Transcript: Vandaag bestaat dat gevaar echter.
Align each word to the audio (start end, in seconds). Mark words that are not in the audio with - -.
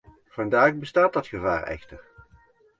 Vandaag 0.29 0.73
bestaat 0.77 1.13
dat 1.13 1.27
gevaar 1.27 1.63
echter. 1.63 2.03